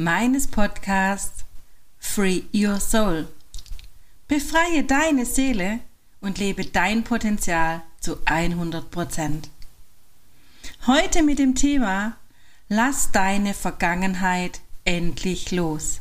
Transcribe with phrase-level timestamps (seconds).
[0.00, 1.44] meines Podcasts
[1.98, 3.28] Free Your Soul.
[4.28, 5.80] Befreie deine Seele
[6.22, 9.50] und lebe dein Potenzial zu 100 Prozent.
[10.86, 12.16] Heute mit dem Thema
[12.70, 16.00] Lass deine Vergangenheit endlich los.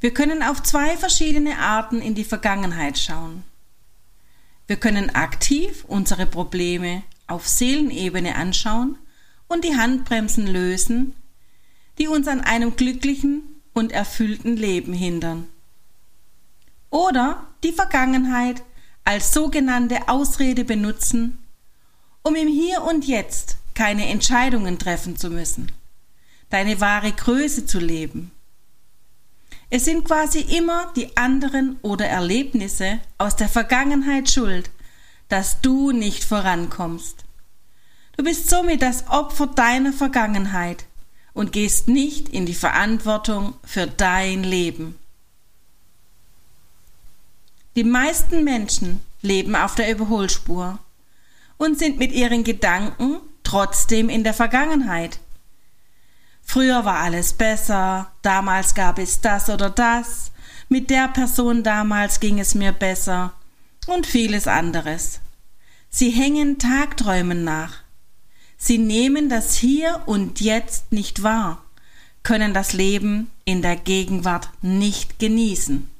[0.00, 3.44] Wir können auf zwei verschiedene Arten in die Vergangenheit schauen.
[4.66, 8.96] Wir können aktiv unsere Probleme auf Seelenebene anschauen
[9.46, 11.14] und die Handbremsen lösen,
[11.98, 15.48] die uns an einem glücklichen und erfüllten Leben hindern.
[16.90, 18.62] Oder die Vergangenheit
[19.04, 21.38] als sogenannte Ausrede benutzen,
[22.22, 25.72] um im Hier und Jetzt keine Entscheidungen treffen zu müssen,
[26.50, 28.30] deine wahre Größe zu leben.
[29.70, 34.70] Es sind quasi immer die anderen oder Erlebnisse aus der Vergangenheit schuld,
[35.30, 37.24] dass du nicht vorankommst.
[38.18, 40.84] Du bist somit das Opfer deiner Vergangenheit
[41.34, 44.98] und gehst nicht in die Verantwortung für dein Leben.
[47.74, 50.78] Die meisten Menschen leben auf der Überholspur
[51.56, 55.20] und sind mit ihren Gedanken trotzdem in der Vergangenheit.
[56.42, 60.32] Früher war alles besser, damals gab es das oder das,
[60.68, 63.32] mit der Person damals ging es mir besser
[63.86, 65.20] und vieles anderes.
[65.90, 67.81] Sie hängen Tagträumen nach.
[68.64, 71.64] Sie nehmen das Hier und Jetzt nicht wahr,
[72.22, 75.90] können das Leben in der Gegenwart nicht genießen.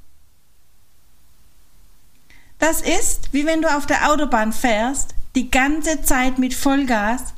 [2.60, 7.34] Das ist, wie wenn du auf der Autobahn fährst, die ganze Zeit mit Vollgas,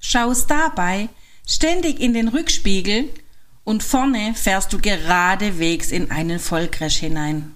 [0.00, 1.10] schaust dabei
[1.46, 3.10] ständig in den Rückspiegel
[3.64, 7.52] und vorne fährst du geradewegs in einen Vollcrash hinein.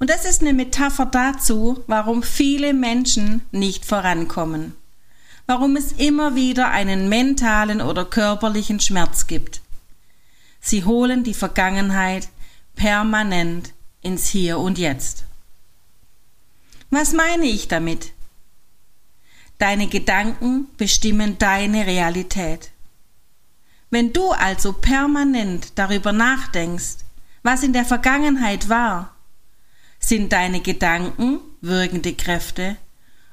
[0.00, 4.74] Und das ist eine Metapher dazu, warum viele Menschen nicht vorankommen
[5.50, 9.62] warum es immer wieder einen mentalen oder körperlichen Schmerz gibt.
[10.60, 12.28] Sie holen die Vergangenheit
[12.76, 15.24] permanent ins Hier und Jetzt.
[16.90, 18.12] Was meine ich damit?
[19.58, 22.70] Deine Gedanken bestimmen deine Realität.
[23.90, 26.98] Wenn du also permanent darüber nachdenkst,
[27.42, 29.16] was in der Vergangenheit war,
[29.98, 32.76] sind deine Gedanken wirkende Kräfte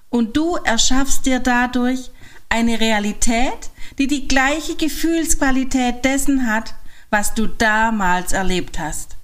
[0.09, 2.11] und du erschaffst dir dadurch
[2.49, 6.73] eine Realität, die die gleiche Gefühlsqualität dessen hat,
[7.09, 9.15] was du damals erlebt hast.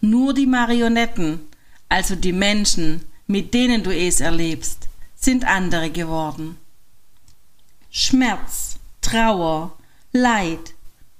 [0.00, 1.40] Nur die Marionetten,
[1.88, 6.56] also die Menschen, mit denen du es erlebst, sind andere geworden.
[7.90, 9.76] Schmerz, Trauer,
[10.12, 10.74] Leid,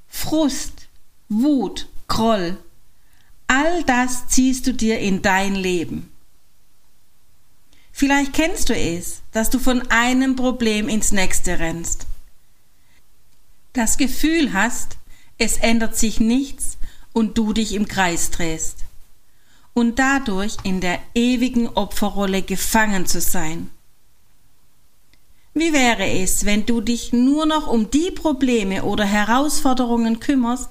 [0.09, 0.89] Frust,
[1.29, 2.57] Wut, Groll,
[3.47, 6.11] all das ziehst du dir in dein Leben.
[7.99, 12.05] Vielleicht kennst du es, dass du von einem Problem ins nächste rennst.
[13.73, 14.99] Das Gefühl hast,
[15.39, 16.77] es ändert sich nichts
[17.15, 18.81] und du dich im Kreis drehst.
[19.73, 23.71] Und dadurch in der ewigen Opferrolle gefangen zu sein.
[25.55, 30.69] Wie wäre es, wenn du dich nur noch um die Probleme oder Herausforderungen kümmerst,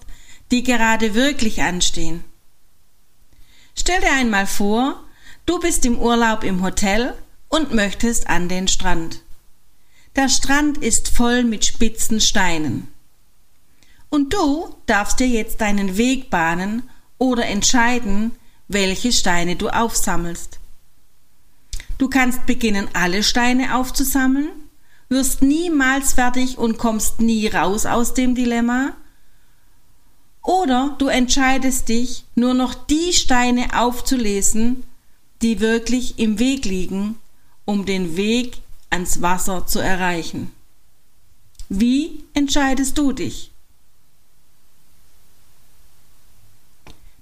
[0.51, 2.23] die gerade wirklich anstehen?
[3.73, 5.04] Stell dir einmal vor,
[5.45, 7.13] Du bist im Urlaub im Hotel
[7.49, 9.21] und möchtest an den Strand.
[10.15, 12.87] Der Strand ist voll mit spitzen Steinen.
[14.09, 16.89] Und du darfst dir jetzt deinen Weg bahnen
[17.19, 18.31] oder entscheiden,
[18.67, 20.59] welche Steine du aufsammelst.
[21.99, 24.49] Du kannst beginnen, alle Steine aufzusammeln,
[25.09, 28.93] wirst niemals fertig und kommst nie raus aus dem Dilemma.
[30.41, 34.83] Oder du entscheidest dich, nur noch die Steine aufzulesen,
[35.41, 37.17] die wirklich im Weg liegen,
[37.65, 38.57] um den Weg
[38.89, 40.51] ans Wasser zu erreichen.
[41.69, 43.51] Wie entscheidest du dich?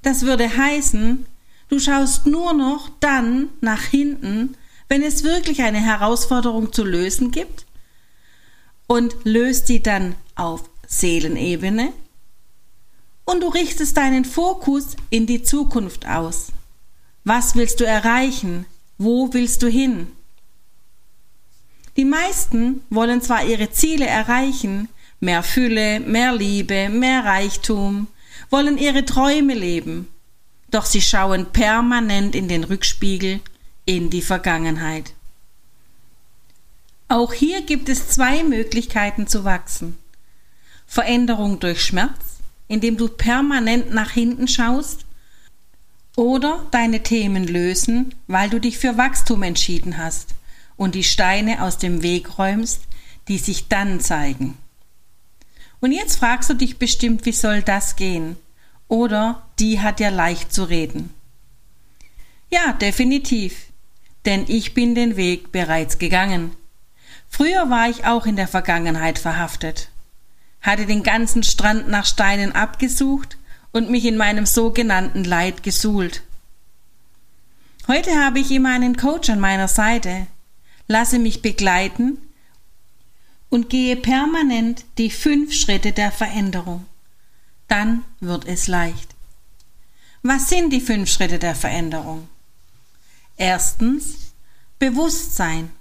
[0.01, 1.25] Das würde heißen,
[1.69, 4.57] du schaust nur noch dann nach hinten,
[4.89, 7.65] wenn es wirklich eine Herausforderung zu lösen gibt
[8.87, 11.93] und löst sie dann auf Seelenebene
[13.25, 16.47] und du richtest deinen Fokus in die Zukunft aus.
[17.23, 18.65] Was willst du erreichen?
[18.97, 20.07] Wo willst du hin?
[21.95, 24.89] Die meisten wollen zwar ihre Ziele erreichen,
[25.19, 28.07] mehr Fülle, mehr Liebe, mehr Reichtum,
[28.49, 30.07] wollen ihre Träume leben,
[30.69, 33.39] doch sie schauen permanent in den Rückspiegel,
[33.85, 35.13] in die Vergangenheit.
[37.07, 39.97] Auch hier gibt es zwei Möglichkeiten zu wachsen.
[40.87, 45.05] Veränderung durch Schmerz, indem du permanent nach hinten schaust,
[46.15, 50.35] oder deine Themen lösen, weil du dich für Wachstum entschieden hast
[50.75, 52.81] und die Steine aus dem Weg räumst,
[53.27, 54.57] die sich dann zeigen.
[55.79, 58.37] Und jetzt fragst du dich bestimmt, wie soll das gehen?
[58.87, 61.09] Oder die hat ja leicht zu reden.
[62.49, 63.65] Ja, definitiv.
[64.25, 66.55] Denn ich bin den Weg bereits gegangen.
[67.27, 69.89] Früher war ich auch in der Vergangenheit verhaftet,
[70.61, 73.37] hatte den ganzen Strand nach Steinen abgesucht
[73.73, 76.21] und mich in meinem sogenannten Leid gesuhlt.
[77.87, 80.27] Heute habe ich immer einen Coach an meiner Seite,
[80.87, 82.17] lasse mich begleiten
[83.49, 86.85] und gehe permanent die fünf Schritte der Veränderung.
[87.67, 89.13] Dann wird es leicht.
[90.21, 92.29] Was sind die fünf Schritte der Veränderung?
[93.35, 94.33] Erstens
[94.79, 95.71] Bewusstsein.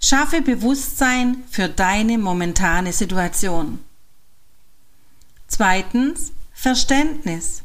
[0.00, 3.78] Schaffe Bewusstsein für deine momentane Situation.
[5.46, 7.62] Zweitens Verständnis.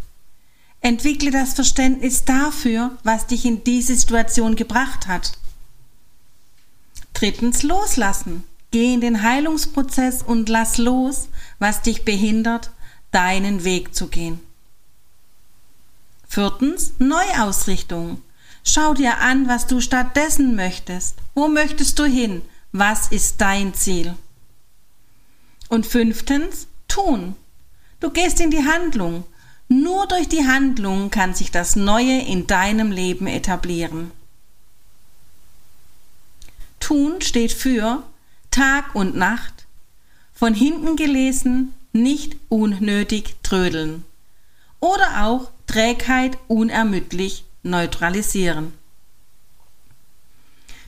[0.79, 5.33] Entwickle das Verständnis dafür, was dich in diese Situation gebracht hat.
[7.13, 8.45] Drittens loslassen.
[8.71, 11.27] Geh in den Heilungsprozess und lass los,
[11.59, 12.71] was dich behindert,
[13.11, 14.39] deinen Weg zu gehen.
[16.25, 18.21] Viertens Neuausrichtung.
[18.63, 21.17] Schau dir an, was du stattdessen möchtest.
[21.33, 22.43] Wo möchtest du hin?
[22.71, 24.15] Was ist dein Ziel?
[25.67, 27.35] Und fünftens, tun.
[27.99, 29.23] Du gehst in die Handlung.
[29.67, 34.11] Nur durch die Handlung kann sich das Neue in deinem Leben etablieren.
[36.79, 38.03] Tun steht für
[38.51, 39.65] Tag und Nacht,
[40.33, 44.03] von hinten gelesen, nicht unnötig trödeln.
[44.79, 48.73] Oder auch Trägheit unermüdlich neutralisieren.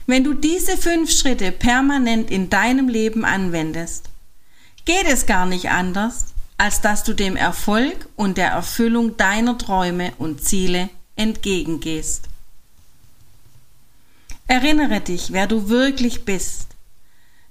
[0.06, 4.08] Wenn du diese fünf Schritte permanent in deinem Leben anwendest,
[4.84, 10.12] geht es gar nicht anders, als dass du dem Erfolg und der Erfüllung deiner Träume
[10.18, 12.24] und Ziele entgegengehst.
[14.46, 16.66] Erinnere dich, wer du wirklich bist.